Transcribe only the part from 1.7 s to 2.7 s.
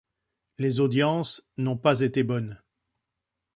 pas été bonnes.